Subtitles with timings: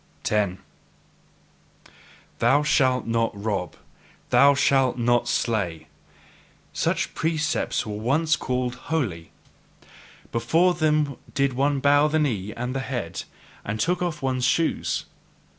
[0.23, 0.57] 10.
[2.39, 3.75] "Thou shalt not rob!
[4.31, 5.85] Thou shalt not slay!"
[6.73, 9.29] such precepts were once called holy;
[10.31, 13.25] before them did one bow the knee and the head,
[13.63, 15.05] and take off one's shoes.